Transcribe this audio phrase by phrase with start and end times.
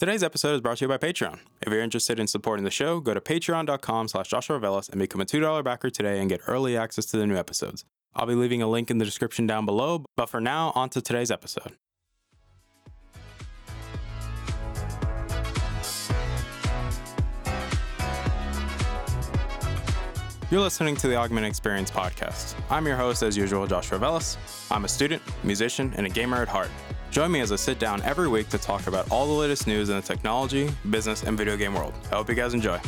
[0.00, 1.40] Today's episode is brought to you by Patreon.
[1.60, 5.20] If you're interested in supporting the show, go to patreon.com slash Joshua Reveles and become
[5.20, 7.84] a $2 backer today and get early access to the new episodes.
[8.14, 11.02] I'll be leaving a link in the description down below, but for now, on to
[11.02, 11.76] today's episode.
[20.50, 22.54] You're listening to the Augment Experience podcast.
[22.70, 24.38] I'm your host, as usual, Joshua Reveles.
[24.70, 26.70] I'm a student, musician, and a gamer at heart.
[27.10, 29.88] Join me as I sit down every week to talk about all the latest news
[29.88, 31.92] in the technology, business, and video game world.
[32.12, 32.78] I hope you guys enjoy.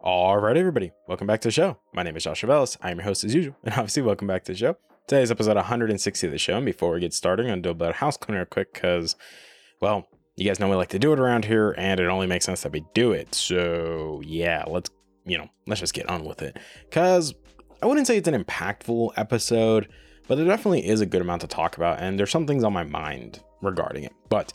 [0.00, 1.78] All right, everybody, welcome back to the show.
[1.94, 2.76] My name is Josh Reveles.
[2.82, 4.76] I am your host as usual, and obviously, welcome back to the show.
[5.08, 6.56] Today's episode 160 of the show.
[6.56, 8.46] And before we get started, I'm going to do a bit of house cleaning real
[8.46, 9.16] quick because,
[9.80, 10.06] well,
[10.36, 12.62] you guys know we like to do it around here, and it only makes sense
[12.62, 13.34] that we do it.
[13.34, 14.90] So, yeah, let's,
[15.24, 16.56] you know, let's just get on with it.
[16.88, 17.34] Because
[17.82, 19.88] I wouldn't say it's an impactful episode,
[20.28, 22.72] but there definitely is a good amount to talk about, and there's some things on
[22.72, 24.12] my mind regarding it.
[24.28, 24.52] But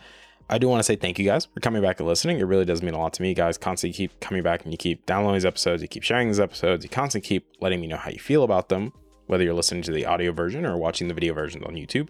[0.49, 2.39] I do want to say thank you guys for coming back and listening.
[2.39, 3.29] It really does mean a lot to me.
[3.29, 6.29] You guys constantly keep coming back and you keep downloading these episodes, you keep sharing
[6.29, 8.93] these episodes, you constantly keep letting me know how you feel about them,
[9.27, 12.09] whether you're listening to the audio version or watching the video versions on YouTube.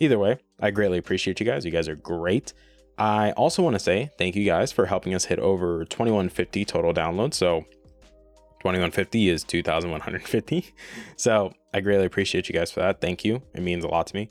[0.00, 1.64] Either way, I greatly appreciate you guys.
[1.64, 2.52] You guys are great.
[2.98, 6.92] I also want to say thank you guys for helping us hit over 2150 total
[6.92, 7.34] downloads.
[7.34, 7.60] So
[8.60, 10.74] 2150 is 2150.
[11.16, 13.00] So I greatly appreciate you guys for that.
[13.00, 13.42] Thank you.
[13.54, 14.30] It means a lot to me.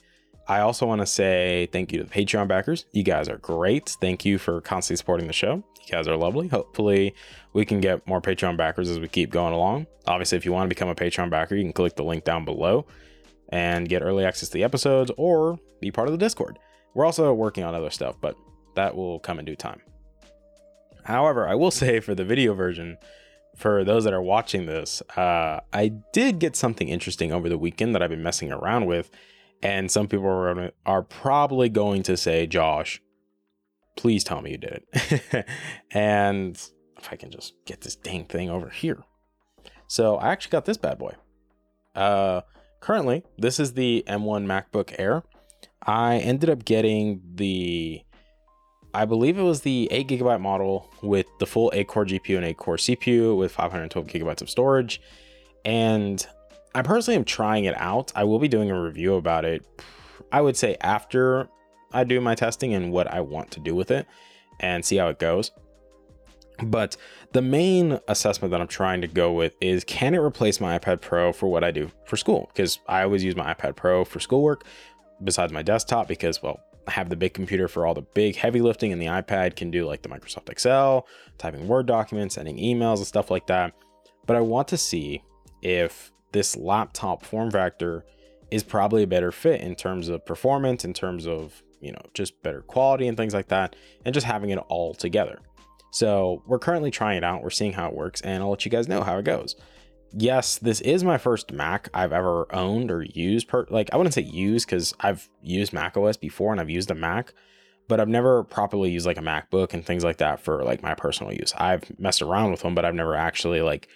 [0.50, 2.86] I also want to say thank you to the Patreon backers.
[2.94, 3.90] You guys are great.
[4.00, 5.56] Thank you for constantly supporting the show.
[5.56, 6.48] You guys are lovely.
[6.48, 7.14] Hopefully,
[7.52, 9.88] we can get more Patreon backers as we keep going along.
[10.06, 12.46] Obviously, if you want to become a Patreon backer, you can click the link down
[12.46, 12.86] below
[13.50, 16.60] and get early access to the episodes or be part of the Discord.
[16.94, 18.36] We're also working on other stuff, but
[18.76, 19.82] that will come in due time.
[21.04, 22.98] However, I will say for the video version,
[23.58, 27.96] for those that are watching this, uh, I did get something interesting over the weekend
[27.96, 29.10] that I've been messing around with
[29.62, 33.02] and some people are, are probably going to say, Josh,
[33.96, 35.46] please tell me you did it.
[35.92, 36.56] and
[36.98, 39.04] if I can just get this dang thing over here.
[39.88, 41.14] So I actually got this bad boy.
[41.96, 42.42] Uh,
[42.80, 45.24] currently, this is the M1 MacBook Air.
[45.82, 48.02] I ended up getting the,
[48.94, 52.46] I believe it was the 8 gigabyte model with the full 8 core GPU and
[52.46, 55.02] 8 core CPU with 512 gigabytes of storage.
[55.64, 56.26] And
[56.78, 58.12] I personally am trying it out.
[58.16, 59.66] I will be doing a review about it.
[60.32, 61.50] I would say after
[61.92, 64.06] I do my testing and what I want to do with it
[64.60, 65.50] and see how it goes.
[66.64, 66.96] But
[67.32, 71.02] the main assessment that I'm trying to go with is can it replace my iPad
[71.02, 72.52] Pro for what I do for school?
[72.54, 74.64] Because I always use my iPad Pro for schoolwork
[75.24, 78.62] besides my desktop because, well, I have the big computer for all the big heavy
[78.62, 81.08] lifting, and the iPad can do like the Microsoft Excel,
[81.40, 83.74] typing Word documents, sending emails, and stuff like that.
[84.28, 85.24] But I want to see
[85.64, 88.06] if this laptop form factor
[88.52, 92.44] is probably a better fit in terms of performance, in terms of, you know, just
[92.44, 93.76] better quality and things like that,
[94.06, 95.40] and just having it all together.
[95.92, 97.42] So we're currently trying it out.
[97.42, 99.56] We're seeing how it works, and I'll let you guys know how it goes.
[100.14, 103.48] Yes, this is my first Mac I've ever owned or used.
[103.48, 106.92] Per like I wouldn't say use because I've used Mac OS before and I've used
[106.92, 107.34] a Mac,
[107.88, 110.94] but I've never properly used like a MacBook and things like that for like my
[110.94, 111.52] personal use.
[111.58, 113.90] I've messed around with them, but I've never actually like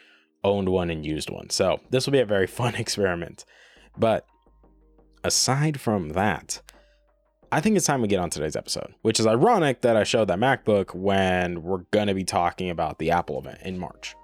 [0.44, 1.50] owned one and used one.
[1.50, 3.46] So this will be a very fun experiment.
[3.98, 4.26] But
[5.24, 6.62] aside from that,
[7.52, 10.30] I think it's time we get on today's episode, which is ironic that I showed
[10.30, 14.16] that MacBook when we're going to be talking about the Apple event in March.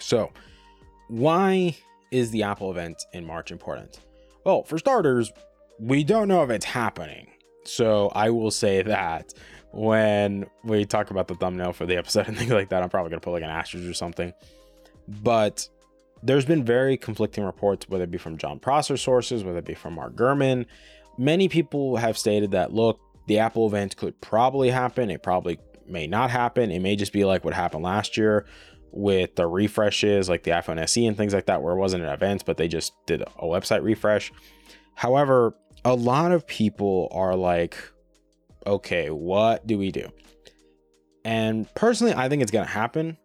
[0.00, 0.32] So,
[1.08, 1.76] why
[2.10, 4.00] is the Apple event in March important?
[4.44, 5.32] Well, for starters,
[5.78, 7.28] we don't know if it's happening.
[7.64, 9.32] So, I will say that
[9.70, 13.10] when we talk about the thumbnail for the episode and things like that, I'm probably
[13.10, 14.32] going to put like an asterisk or something
[15.08, 15.68] but
[16.22, 19.74] there's been very conflicting reports, whether it be from Jon Prosser sources, whether it be
[19.74, 20.66] from Mark Gurman.
[21.16, 25.10] Many people have stated that, look, the Apple event could probably happen.
[25.10, 26.70] It probably may not happen.
[26.70, 28.46] It may just be like what happened last year
[28.90, 32.12] with the refreshes, like the iPhone SE and things like that, where it wasn't an
[32.12, 34.32] event, but they just did a website refresh.
[34.94, 35.54] However,
[35.84, 37.76] a lot of people are like,
[38.66, 40.08] okay, what do we do?
[41.24, 43.18] And personally, I think it's going to happen.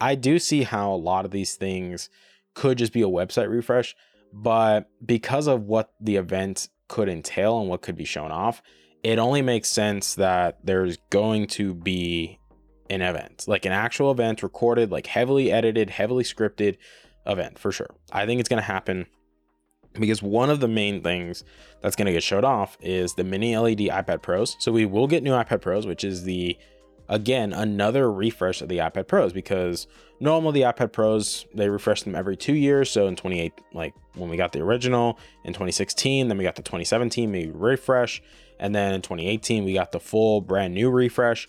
[0.00, 2.08] I do see how a lot of these things
[2.54, 3.94] could just be a website refresh,
[4.32, 8.62] but because of what the event could entail and what could be shown off,
[9.02, 12.38] it only makes sense that there's going to be
[12.88, 16.76] an event, like an actual event recorded, like heavily edited, heavily scripted
[17.26, 17.94] event for sure.
[18.12, 19.06] I think it's going to happen.
[19.94, 21.42] because one of the main things
[21.82, 24.56] that's going to get showed off is the mini LED iPad Pros.
[24.60, 26.56] So we will get new iPad Pros, which is the
[27.10, 29.88] again another refresh of the iPad Pros because
[30.20, 32.90] normally the iPad Pros they refresh them every two years.
[32.90, 36.62] So in 28, like when we got the original in 2016, then we got the
[36.62, 38.22] 2017 maybe refresh,
[38.58, 41.48] and then in 2018 we got the full brand new refresh,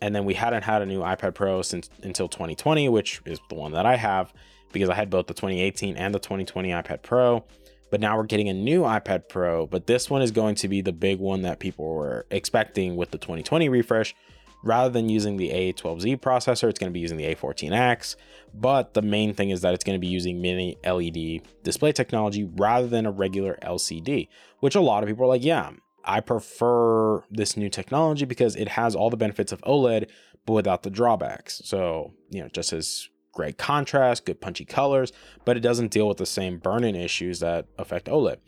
[0.00, 3.56] and then we hadn't had a new iPad Pro since until 2020, which is the
[3.56, 4.32] one that I have
[4.72, 7.44] because I had both the 2018 and the 2020 iPad Pro.
[7.90, 10.80] But now we're getting a new iPad Pro, but this one is going to be
[10.80, 14.14] the big one that people were expecting with the 2020 refresh,
[14.62, 18.16] rather than using the A12Z processor, it's going to be using the A14X.
[18.52, 22.44] But the main thing is that it's going to be using mini LED display technology
[22.44, 24.28] rather than a regular LCD,
[24.60, 25.70] which a lot of people are like, yeah,
[26.04, 30.08] I prefer this new technology because it has all the benefits of OLED,
[30.46, 31.60] but without the drawbacks.
[31.64, 35.12] So, you know, just as great contrast, good punchy colors,
[35.44, 38.38] but it doesn't deal with the same burn-in issues that affect OLED.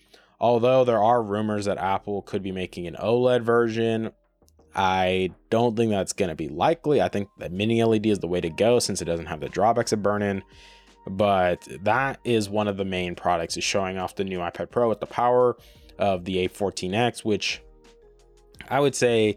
[0.40, 4.10] Although there are rumors that Apple could be making an OLED version
[4.74, 7.02] I don't think that's going to be likely.
[7.02, 9.48] I think that mini LED is the way to go since it doesn't have the
[9.48, 10.42] drawbacks of burn-in.
[11.06, 14.88] But that is one of the main products is showing off the new iPad Pro
[14.88, 15.56] with the power
[15.98, 17.60] of the A14X, which
[18.68, 19.36] I would say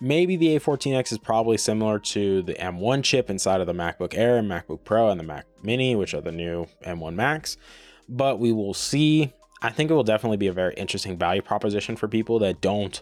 [0.00, 4.36] maybe the A14X is probably similar to the M1 chip inside of the MacBook Air
[4.36, 7.56] and MacBook Pro and the Mac Mini, which are the new M1 Macs.
[8.08, 9.32] But we will see.
[9.60, 13.00] I think it will definitely be a very interesting value proposition for people that don't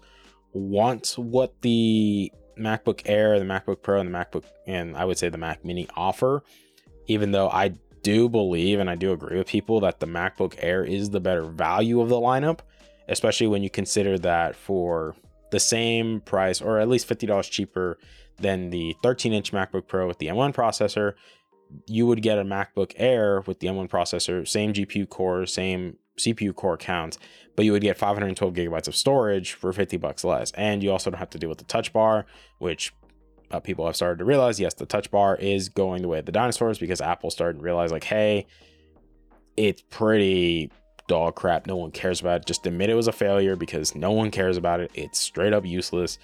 [0.57, 5.29] want what the MacBook Air, the MacBook Pro, and the MacBook, and I would say
[5.29, 6.43] the Mac Mini offer,
[7.07, 10.85] even though I do believe and I do agree with people that the MacBook Air
[10.85, 12.61] is the better value of the lineup,
[13.09, 15.15] especially when you consider that for
[15.51, 17.99] the same price or at least $50 cheaper
[18.39, 21.15] than the 13 inch MacBook Pro with the M1 processor,
[21.87, 26.55] you would get a MacBook Air with the M1 processor, same GPU core, same CPU
[26.55, 27.19] core count,
[27.55, 30.51] but you would get 512 gigabytes of storage for 50 bucks less.
[30.53, 32.27] And you also don't have to deal with the touch bar,
[32.59, 32.93] which
[33.51, 34.59] uh, people have started to realize.
[34.61, 37.65] Yes, the touch bar is going the way of the dinosaurs because Apple started to
[37.65, 38.47] realize, like, hey,
[39.57, 40.71] it's pretty
[41.07, 41.67] dog crap.
[41.67, 42.47] No one cares about it.
[42.47, 44.91] Just admit it was a failure because no one cares about it.
[44.95, 46.19] It's straight up useless.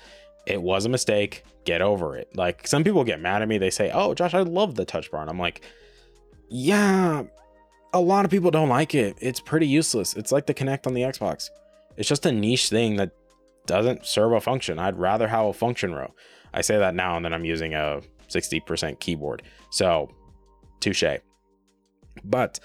[0.46, 1.44] It was a mistake.
[1.64, 2.36] Get over it.
[2.36, 3.58] Like, some people get mad at me.
[3.58, 5.20] They say, oh, Josh, I love the touch bar.
[5.20, 5.62] And I'm like,
[6.48, 7.22] yeah,
[7.92, 9.16] a lot of people don't like it.
[9.20, 10.14] It's pretty useless.
[10.14, 11.50] It's like the Kinect on the Xbox.
[11.96, 13.12] It's just a niche thing that
[13.66, 14.78] doesn't serve a function.
[14.78, 16.14] I'd rather have a function row.
[16.54, 19.42] I say that now and then I'm using a 60% keyboard.
[19.70, 20.10] So,
[20.80, 21.04] touche.
[22.24, 22.60] But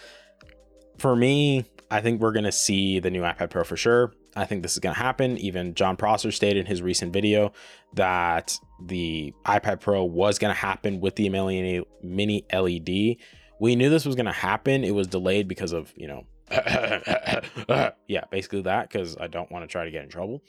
[0.97, 4.13] for me, I think we're going to see the new iPad Pro for sure.
[4.35, 5.37] I think this is going to happen.
[5.37, 7.53] Even Jon Prosser stated in his recent video
[7.93, 13.17] that the iPad Pro was going to happen with the mini LED
[13.59, 14.83] we knew this was going to happen.
[14.83, 16.25] It was delayed because of, you know,
[18.07, 20.43] yeah, basically that, because I don't want to try to get in trouble.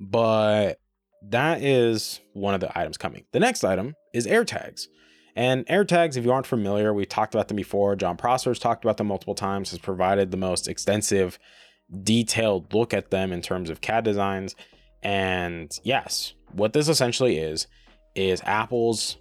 [0.00, 0.80] But
[1.30, 3.24] that is one of the items coming.
[3.32, 4.88] The next item is AirTags.
[5.36, 7.96] And AirTags, if you aren't familiar, we've talked about them before.
[7.96, 11.38] Jon Prosser's talked about them multiple times, has provided the most extensive,
[12.02, 14.54] detailed look at them in terms of CAD designs.
[15.02, 17.66] And yes, what this essentially is,
[18.14, 19.16] is Apple's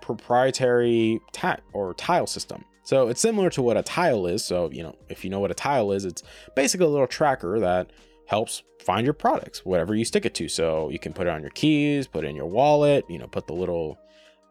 [0.00, 2.64] proprietary tag or tile system.
[2.88, 4.42] So it's similar to what a tile is.
[4.42, 6.22] So, you know, if you know what a tile is, it's
[6.56, 7.90] basically a little tracker that
[8.24, 10.48] helps find your products, whatever you stick it to.
[10.48, 13.26] So you can put it on your keys, put it in your wallet, you know,
[13.26, 13.98] put the little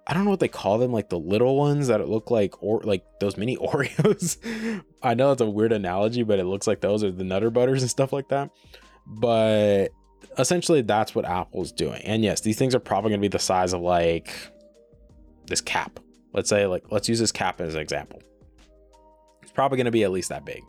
[0.05, 2.79] I don't know what they call them, like the little ones that look like or
[2.81, 4.37] like those mini Oreos.
[5.01, 7.81] I know it's a weird analogy, but it looks like those are the Nutter Butters
[7.81, 8.51] and stuff like that.
[9.07, 9.87] But
[10.37, 12.03] essentially, that's what Apple's doing.
[12.03, 14.31] And yes, these things are probably going to be the size of like
[15.47, 15.99] this cap.
[16.37, 18.21] Let's say like let's use this cap as an example
[19.41, 20.61] It's probably going to be at least that big.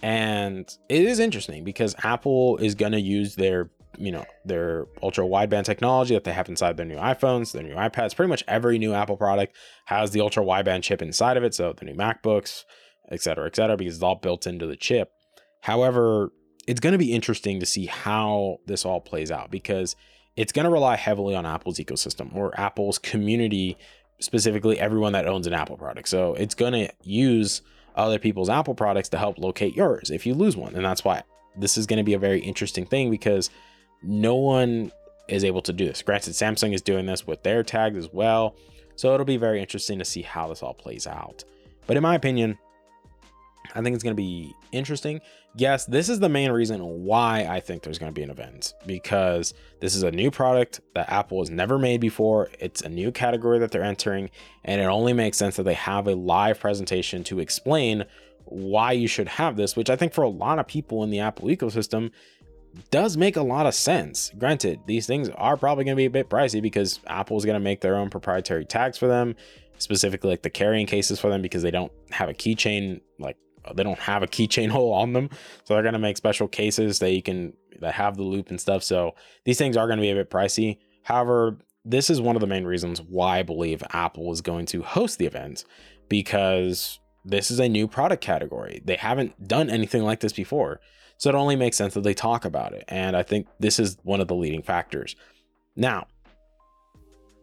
[0.00, 5.26] And it is interesting because Apple is going to use their, you know, their ultra
[5.26, 8.16] wideband technology that they have inside their new iPhones, their new iPads.
[8.16, 11.54] Pretty much every new Apple product has the ultra wideband chip inside of it.
[11.54, 12.64] So the new MacBooks,
[13.10, 15.10] et cetera, et cetera, because it's all built into the chip.
[15.60, 16.30] However,
[16.66, 19.94] it's going to be interesting to see how this all plays out because
[20.36, 23.78] it's going to rely heavily on Apple's ecosystem or Apple's community,
[24.18, 26.08] specifically everyone that owns an Apple product.
[26.08, 27.62] So it's going to use
[27.94, 30.74] other people's Apple products to help locate yours if you lose one.
[30.74, 31.22] And that's why
[31.56, 33.50] this is going to be a very interesting thing because
[34.02, 34.92] no one
[35.28, 36.02] is able to do this.
[36.02, 38.56] Granted, Samsung is doing this with their tags as well.
[38.94, 41.44] So it'll be very interesting to see how this all plays out.
[41.86, 42.58] But in my opinion,
[43.74, 45.20] I think it's going to be interesting.
[45.54, 48.74] Yes, this is the main reason why I think there's going to be an event
[48.86, 52.50] because this is a new product that Apple has never made before.
[52.60, 54.30] It's a new category that they're entering,
[54.64, 58.04] and it only makes sense that they have a live presentation to explain
[58.44, 61.20] why you should have this, which I think for a lot of people in the
[61.20, 62.12] Apple ecosystem
[62.90, 64.30] does make a lot of sense.
[64.38, 67.54] Granted, these things are probably going to be a bit pricey because Apple is going
[67.54, 69.34] to make their own proprietary tags for them,
[69.78, 73.36] specifically like the carrying cases for them because they don't have a keychain like
[73.74, 75.30] they don't have a keychain hole on them.
[75.64, 78.60] So they're going to make special cases that you can that have the loop and
[78.60, 78.82] stuff.
[78.82, 80.78] So these things are going to be a bit pricey.
[81.02, 84.82] However, this is one of the main reasons why I believe Apple is going to
[84.82, 85.64] host the event
[86.08, 88.80] because this is a new product category.
[88.84, 90.80] They haven't done anything like this before.
[91.18, 92.84] So it only makes sense that they talk about it.
[92.88, 95.16] And I think this is one of the leading factors.
[95.74, 96.06] Now,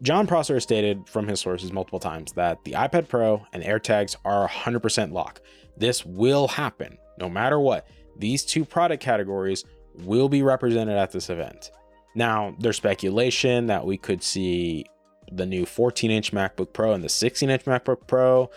[0.04, 4.46] Jon Prosser stated from his sources multiple times that the iPad Pro and AirTags are
[4.46, 5.40] 100% lock.
[5.78, 7.88] This will happen no matter what.
[8.18, 11.70] These two product categories will be represented at this event.
[12.14, 14.84] Now, there's speculation that we could see
[15.32, 18.50] the new 14 inch MacBook Pro and the 16 inch MacBook Pro.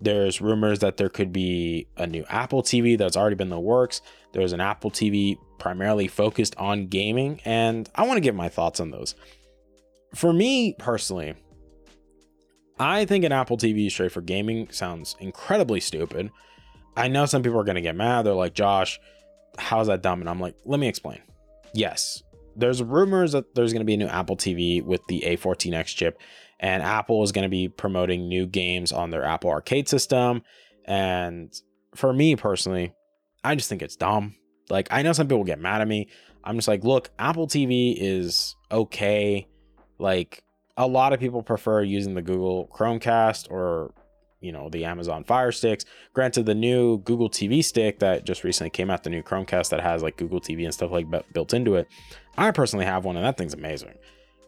[0.00, 3.60] There's rumors that there could be a new Apple TV that's already been in the
[3.60, 4.02] works.
[4.32, 8.80] There's an Apple TV primarily focused on gaming, and I want to give my thoughts
[8.80, 9.14] on those.
[10.14, 11.34] For me personally,
[12.78, 16.30] I think an Apple TV straight for gaming sounds incredibly stupid.
[16.96, 18.22] I know some people are going to get mad.
[18.22, 18.98] They're like, Josh,
[19.58, 20.20] how's that dumb?
[20.20, 21.20] And I'm like, let me explain.
[21.74, 22.22] Yes,
[22.56, 26.20] there's rumors that there's going to be a new Apple TV with the A14X chip,
[26.58, 30.42] and Apple is going to be promoting new games on their Apple Arcade system.
[30.84, 31.52] And
[31.94, 32.94] for me personally,
[33.44, 34.34] I just think it's dumb.
[34.70, 36.08] Like, I know some people get mad at me.
[36.42, 39.46] I'm just like, look, Apple TV is okay.
[39.98, 40.42] Like,
[40.76, 43.92] a lot of people prefer using the Google Chromecast or,
[44.40, 45.84] you know, the Amazon Fire Sticks.
[46.12, 49.80] Granted, the new Google TV stick that just recently came out, the new Chromecast that
[49.80, 51.88] has like Google TV and stuff like built into it.
[52.36, 53.98] I personally have one and that thing's amazing.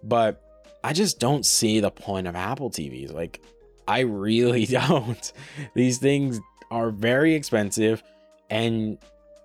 [0.04, 0.40] But
[0.84, 3.12] I just don't see the point of Apple TVs.
[3.12, 3.42] Like,
[3.88, 5.32] I really don't.
[5.74, 6.40] These things
[6.70, 8.04] are very expensive
[8.48, 8.98] and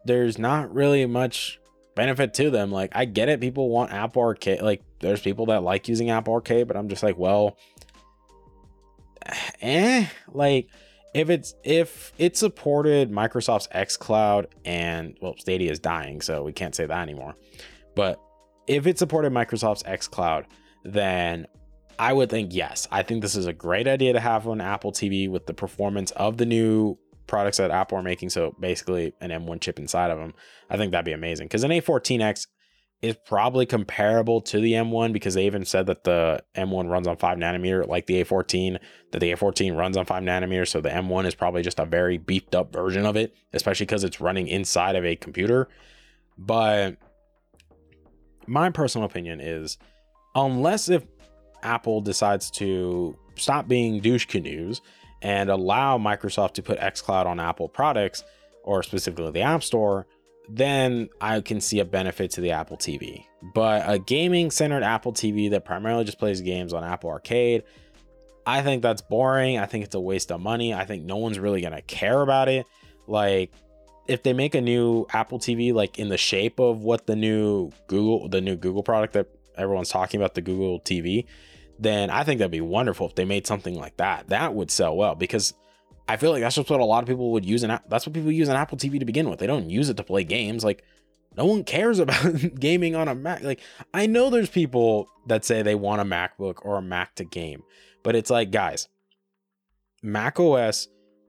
[0.05, 1.59] there's not really much
[1.95, 2.71] benefit to them.
[2.71, 3.41] Like, I get it.
[3.41, 4.61] People want Apple Arcade.
[4.61, 7.57] Like, there's people that like using Apple Arcade, but I'm just like, well,
[9.61, 10.07] eh.
[10.31, 10.69] Like,
[11.13, 16.75] if it's if it supported Microsoft's xCloud and well, Stadia is dying, so we can't
[16.75, 17.35] say that anymore.
[17.95, 18.19] But
[18.67, 20.45] if it supported Microsoft's xCloud
[20.85, 21.47] then
[21.97, 22.87] I would think yes.
[22.91, 26.11] I think this is a great idea to have on Apple TV with the performance
[26.11, 26.97] of the new
[27.27, 28.29] products that Apple are making.
[28.29, 30.33] So basically, an M1 chip inside of them.
[30.69, 32.47] I think that'd be amazing because an A14X
[33.05, 37.17] is probably comparable to the M1 because they even said that the M1 runs on
[37.17, 38.79] 5 nanometer, like the A14,
[39.11, 40.67] that the A14 runs on 5 nanometer.
[40.67, 44.03] So the M1 is probably just a very beefed up version of it, especially because
[44.03, 45.69] it's running inside of a computer.
[46.37, 46.97] But
[48.47, 49.77] my personal opinion is
[50.33, 51.05] unless if
[51.63, 54.81] Apple decides to stop being douche canoes
[55.21, 58.23] and allow Microsoft to put xCloud on Apple products
[58.63, 60.07] or specifically the App Store,
[60.49, 63.25] then I can see a benefit to the Apple TV.
[63.53, 67.63] But a gaming centered Apple TV that primarily just plays games on Apple Arcade,
[68.45, 69.57] I think that's boring.
[69.57, 70.73] I think it's a waste of money.
[70.73, 72.65] I think no one's really going to care about it.
[73.07, 73.51] Like,
[74.07, 77.71] if they make a new Apple TV like in the shape of what the new
[77.87, 81.25] Google the new Google product that everyone's talking about the Google TV,
[81.79, 84.29] then I think that'd be wonderful if they made something like that.
[84.29, 85.53] That would sell well because
[86.07, 88.13] I feel like that's just what a lot of people would use an that's what
[88.13, 89.39] people use an Apple TV to begin with.
[89.39, 90.63] They don't use it to play games.
[90.63, 90.83] Like
[91.35, 93.41] no one cares about gaming on a Mac.
[93.43, 93.61] Like
[93.93, 97.63] I know there's people that say they want a MacBook or a Mac to game,
[98.03, 98.87] but it's like guys,
[100.03, 100.87] Mac OS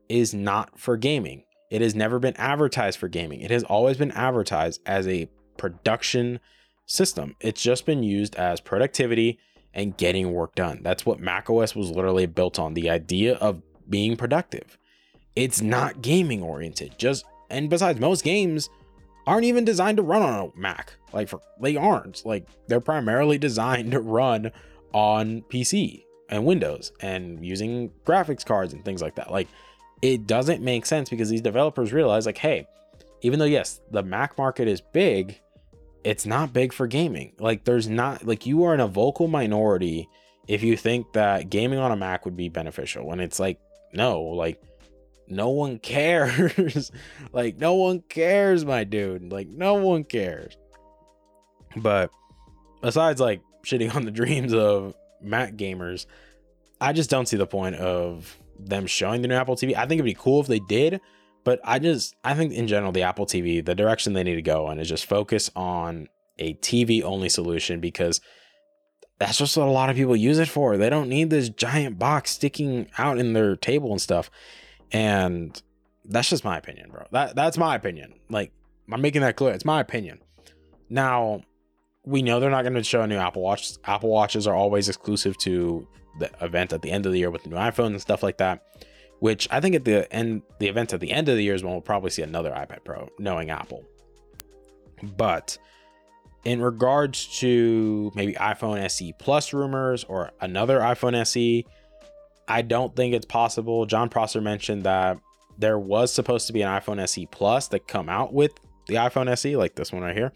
[0.09, 1.45] is not for gaming.
[1.71, 3.41] It has never been advertised for gaming.
[3.41, 6.39] It has always been advertised as a production
[6.87, 7.35] system.
[7.41, 9.41] It's just been used as productivity
[9.75, 10.81] and getting work done.
[10.83, 14.79] That's what macOS was literally built on the idea of being productive.
[15.35, 16.99] It's not gaming oriented.
[16.99, 18.69] Just and besides, most games
[19.27, 20.95] aren't even designed to run on a Mac.
[21.13, 22.25] Like for they aren't.
[22.25, 24.53] Like they're primarily designed to run
[24.93, 29.31] on PC and Windows and using graphics cards and things like that.
[29.31, 29.49] Like
[30.03, 32.67] it doesn't make sense because these developers realize like, hey,
[33.23, 35.41] even though yes, the Mac market is big,
[36.05, 37.33] it's not big for gaming.
[37.39, 40.09] Like there's not like you are in a vocal minority
[40.47, 43.11] if you think that gaming on a Mac would be beneficial.
[43.11, 43.59] And it's like,
[43.97, 44.63] no, like
[45.29, 46.93] no one cares.
[47.33, 49.33] like no one cares, my dude.
[49.33, 50.57] Like no one cares.
[51.77, 52.11] But
[52.83, 56.07] besides like shitting on the dreams of Mac gamers,
[56.81, 59.75] I just don't see the point of them showing the new Apple TV.
[59.75, 61.01] I think it'd be cool if they did,
[61.45, 64.43] but I just I think in general the Apple TV, the direction they need to
[64.43, 68.21] go in is just focus on a TV only solution because
[69.19, 70.77] that's just what a lot of people use it for.
[70.77, 74.31] They don't need this giant box sticking out in their table and stuff.
[74.93, 75.61] And
[76.05, 77.07] That's just my opinion, bro.
[77.11, 78.15] That that's my opinion.
[78.29, 78.53] Like
[78.91, 79.53] I'm making that clear.
[79.53, 80.21] It's my opinion.
[80.89, 81.43] Now,
[82.05, 83.73] we know they're not going to show a new Apple Watch.
[83.85, 85.87] Apple Watches are always exclusive to
[86.21, 88.39] the event at the end of the year with the new iPhone and stuff like
[88.39, 88.63] that.
[89.19, 91.65] Which I think at the end, the event at the end of the year is
[91.65, 93.85] when we'll probably see another iPad Pro, knowing Apple.
[95.17, 95.59] But
[96.47, 101.67] in regards to maybe iPhone SE Plus rumors or another iPhone SE,
[102.47, 103.85] I don't think it's possible.
[103.85, 105.19] Jon Prosser mentioned that
[105.59, 108.53] there was supposed to be an iPhone SE Plus that come out with
[108.87, 110.33] the iPhone SE, like this one right here,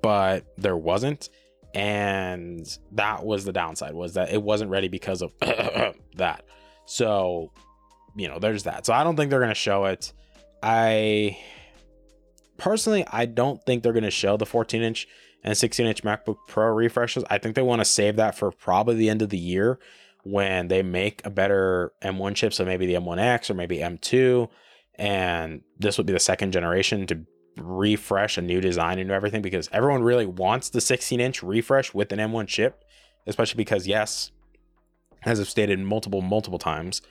[0.00, 1.28] but there wasn't.
[1.74, 6.44] And that was the downside was that it wasn't ready because of that.
[6.84, 7.50] So,
[8.14, 8.86] you know, there's that.
[8.86, 10.12] So I don't think they're going to show it.
[10.62, 11.36] I
[12.58, 15.08] personally, I don't think they're going to show the 14 inch
[15.42, 17.24] and 16 inch MacBook Pro refreshes.
[17.30, 19.78] I think they want to save that for probably the end of the year
[20.24, 22.52] when they make a better M1 chip.
[22.52, 24.48] So maybe the M1X or maybe M2.
[24.96, 27.24] And this would be the second generation to
[27.56, 32.12] refresh a new design and everything because everyone really wants the 16 inch refresh with
[32.12, 32.84] an M1 chip,
[33.26, 34.32] especially because, yes,
[35.24, 37.02] as I've stated multiple, multiple times,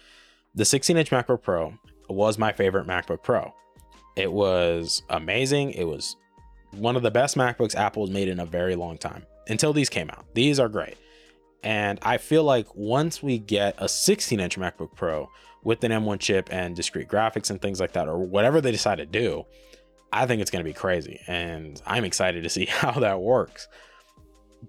[0.53, 1.75] the 16 inch MacBook Pro
[2.09, 3.53] was my favorite MacBook Pro.
[4.15, 5.71] It was amazing.
[5.71, 6.15] It was
[6.71, 9.89] one of the best MacBooks Apple has made in a very long time until these
[9.89, 10.25] came out.
[10.33, 10.97] These are great.
[11.63, 15.29] And I feel like once we get a 16 inch MacBook Pro
[15.63, 18.99] with an M1 chip and discrete graphics and things like that, or whatever they decide
[18.99, 19.45] to do,
[20.13, 21.19] I think it's going to be crazy.
[21.27, 23.67] And I'm excited to see how that works.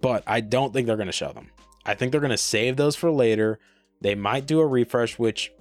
[0.01, 1.51] But I don't think they're going to show them.
[1.85, 3.59] I think they're going to save those for later.
[4.01, 5.53] They might do a refresh, which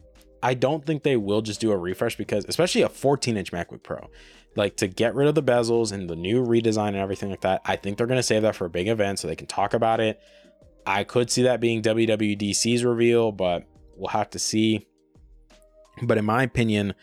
[0.46, 3.82] I don't think they will just do a refresh because, especially a 14 inch MacBook
[3.82, 4.12] Pro,
[4.56, 7.62] like to get rid of the bezels and the new redesign and everything like that.
[7.66, 9.74] I think they're going to save that for a big event so they can talk
[9.74, 10.22] about it.
[10.86, 14.86] I could see that being WWDC's reveal, but we'll have to see.
[16.04, 16.94] But in my opinion,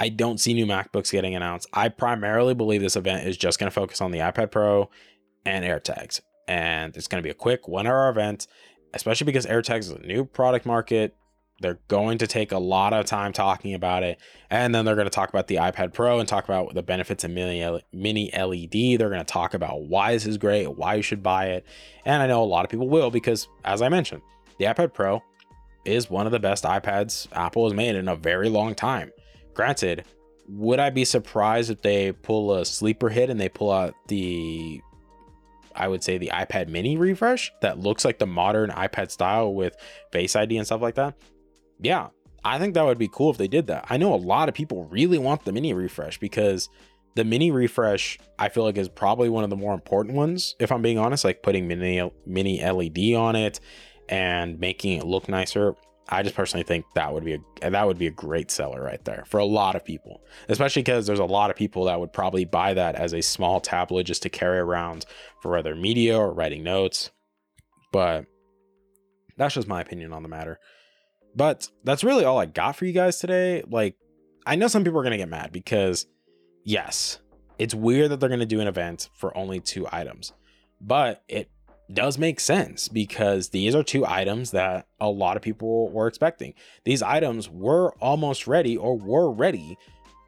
[0.00, 1.68] I don't see new MacBooks getting announced.
[1.72, 4.90] I primarily believe this event is just going to focus on the iPad Pro
[5.46, 6.22] and AirTags.
[6.48, 8.48] And it's going to be a quick one hour event,
[8.94, 11.14] especially because AirTags is a new product market.
[11.60, 14.18] They're going to take a lot of time talking about it.
[14.48, 17.22] And then they're going to talk about the iPad Pro and talk about the benefits
[17.22, 18.98] of mini, mini LED.
[18.98, 21.66] They're going to talk about why this is great, why you should buy it.
[22.04, 24.22] And I know a lot of people will because, as I mentioned,
[24.58, 25.22] the iPad Pro
[25.84, 29.12] is one of the best iPads Apple has made in a very long time.
[29.54, 30.04] Granted,
[30.48, 34.80] would I be surprised if they pull a sleeper hit and they pull out the
[35.74, 39.76] I would say the iPad mini refresh that looks like the modern iPad style with
[40.10, 41.14] Face ID and stuff like that?
[41.82, 42.08] Yeah,
[42.44, 43.86] I think that would be cool if they did that.
[43.88, 46.68] I know a lot of people really want the mini refresh because
[47.16, 50.70] the mini refresh I feel like is probably one of the more important ones if
[50.72, 53.60] I'm being honest, like putting mini mini LED on it
[54.08, 55.74] and making it look nicer.
[56.12, 59.04] I just personally think that would be a that would be a great seller right
[59.04, 62.12] there for a lot of people, especially because there's a lot of people that would
[62.12, 65.06] probably buy that as a small tablet just to carry around
[65.40, 67.10] for other media or writing notes.
[67.92, 68.26] But
[69.36, 70.58] that's just my opinion on the matter.
[71.34, 73.62] But that's really all I got for you guys today.
[73.68, 73.96] Like,
[74.46, 76.06] I know some people are going to get mad because,
[76.64, 77.20] yes,
[77.58, 80.32] it's weird that they're going to do an event for only two items,
[80.80, 81.50] but it
[81.92, 86.54] does make sense because these are two items that a lot of people were expecting.
[86.84, 89.76] These items were almost ready or were ready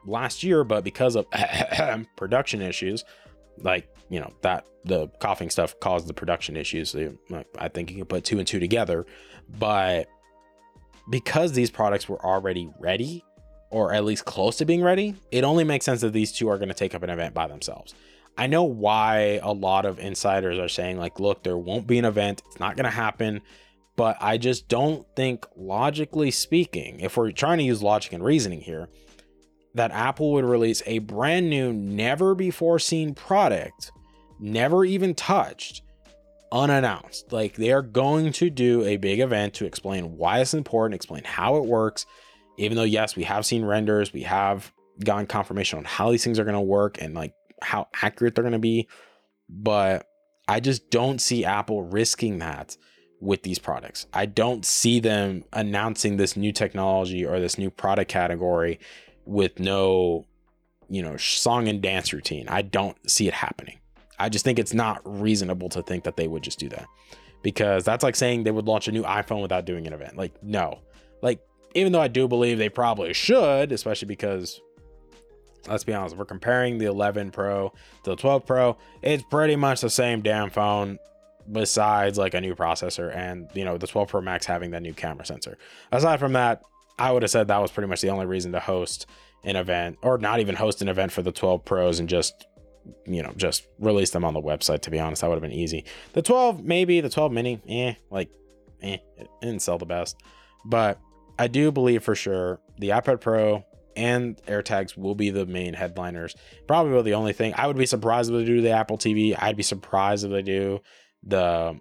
[0.05, 1.27] last year, but because of
[2.17, 3.05] production issues,
[3.59, 6.97] like you know that the coughing stuff caused the production issues.
[7.59, 9.07] I think you can put two and two together,
[9.59, 10.09] but
[11.11, 13.25] because these products were already ready
[13.71, 16.59] or at least close to being ready, it only makes sense that these two are
[16.59, 17.95] going to take up an event by themselves.
[18.37, 22.05] I know why a lot of insiders are saying, like, look, there won't be an
[22.05, 23.41] event, it's not going to happen.
[23.95, 28.61] But I just don't think, logically speaking, if we're trying to use logic and reasoning
[28.61, 28.89] here,
[29.75, 33.91] that Apple would release a brand new, never before seen product,
[34.39, 35.83] never even touched,
[36.53, 37.33] unannounced.
[37.33, 41.25] Like they are going to do a big event to explain why it's important, explain
[41.25, 42.07] how it works.
[42.59, 44.71] Even though, yes, we have seen renders, we have
[45.03, 48.45] gotten confirmation on how these things are going to work and like how accurate they're
[48.45, 48.87] going to be.
[49.49, 50.07] But
[50.47, 52.77] I just don't see Apple risking that
[53.21, 54.07] with these products.
[54.13, 58.79] I don't see them announcing this new technology or this new product category
[59.25, 60.27] with no,
[60.91, 62.49] you know, song and dance routine.
[62.49, 63.79] I don't see it happening.
[64.19, 66.87] I just think it's not reasonable to think that they would just do that
[67.43, 70.17] because that's like saying they would launch a new iPhone without doing an event.
[70.17, 70.79] Like, no,
[71.23, 71.41] like,
[71.75, 74.61] even though I do believe they probably should, especially because
[75.69, 77.73] let's be honest, we're comparing the 11 Pro
[78.05, 80.99] to the 12 Pro, it's pretty much the same damn phone
[81.51, 84.95] besides like a new processor and you know the 12 Pro Max having that new
[84.95, 85.59] camera sensor.
[85.91, 86.63] Aside from that,
[86.99, 89.07] I would have said that was pretty much the only reason to host
[89.45, 92.47] an event or not even host an event for the 12 pros and just
[93.07, 95.53] you know just release them on the website to be honest that would have been
[95.53, 98.29] easy the 12 maybe the 12 mini eh like
[98.83, 100.17] eh it didn't sell the best
[100.65, 101.01] but
[101.39, 103.65] i do believe for sure the ipad pro
[103.97, 106.35] and AirTags will be the main headliners.
[106.67, 107.53] Probably the only thing.
[107.57, 109.37] I would be surprised if they do the Apple TV.
[109.39, 110.81] I'd be surprised if they do
[111.23, 111.79] the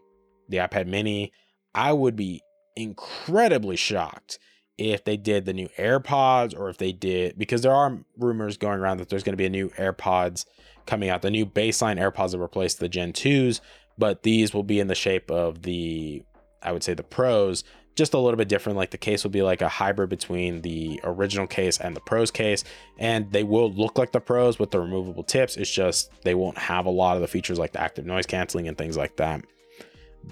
[0.49, 1.31] the iPad Mini.
[1.73, 2.41] I would be
[2.75, 4.39] incredibly shocked
[4.77, 8.79] if they did the new AirPods or if they did because there are rumors going
[8.79, 10.45] around that there's going to be a new AirPods
[10.85, 13.61] coming out, the new baseline AirPods that replace the Gen 2s,
[13.97, 16.23] but these will be in the shape of the
[16.63, 17.63] I would say the Pros,
[17.95, 18.77] just a little bit different.
[18.77, 22.31] Like the case will be like a hybrid between the original case and the Pros
[22.31, 22.63] case,
[22.97, 25.57] and they will look like the Pros with the removable tips.
[25.57, 28.67] It's just they won't have a lot of the features like the active noise canceling
[28.67, 29.43] and things like that.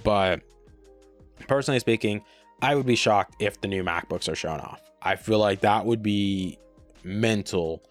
[0.04, 0.42] But
[1.48, 2.24] personally speaking,
[2.62, 4.82] I would be shocked if the new MacBooks are shown off.
[5.02, 6.60] I feel like that would be
[7.04, 7.82] mental,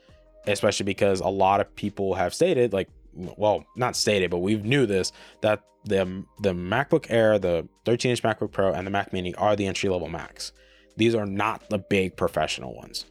[0.46, 4.86] especially because a lot of people have stated, like, well, not stated, but we've knew
[4.86, 9.12] this that the um, the MacBook Air, the 13 inch MacBook Pro, and the Mac
[9.12, 10.52] Mini are the entry level Macs.
[10.96, 13.06] These are not the big professional ones.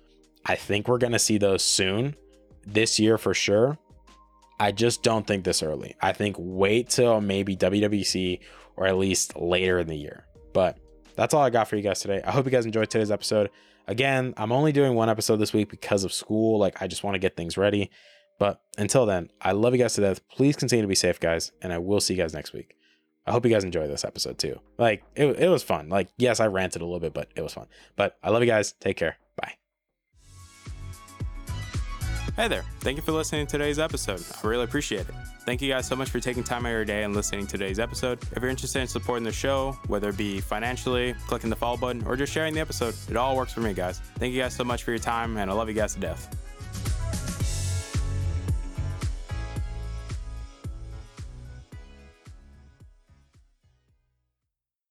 [0.46, 2.16] I think we're gonna see those soon,
[2.66, 3.78] this year for sure.
[4.60, 5.96] I just don't think this early.
[6.02, 8.40] I think wait till maybe WWDC
[8.76, 10.26] or at least later in the year.
[10.54, 10.78] But
[11.16, 12.22] that's all I got for you guys today.
[12.26, 13.50] I hope you guys enjoyed today's episode.
[13.88, 16.60] Again, I'm only doing one episode this week because of school.
[16.60, 17.89] Like, I just want to get things ready.
[18.39, 20.28] But until then, I love you guys to death.
[20.30, 22.76] Please continue to be safe, guys, and I will see you guys next week.
[23.26, 24.60] I hope you guys enjoy this episode too.
[24.78, 25.89] Like, it, it was fun.
[25.89, 27.67] Like, yes, I ranted a little bit, but it was fun.
[27.95, 28.73] But I love you guys.
[28.73, 29.17] Take care.
[32.38, 32.63] Hey there.
[32.82, 34.23] Thank you for listening to today's episode.
[34.43, 35.15] I really appreciate it.
[35.39, 37.58] Thank you guys so much for taking time out of your day and listening to
[37.58, 38.19] today's episode.
[38.32, 42.06] If you're interested in supporting the show, whether it be financially, clicking the follow button,
[42.06, 44.02] or just sharing the episode, it all works for me, guys.
[44.19, 46.47] Thank you guys so much for your time, and I love you guys to death.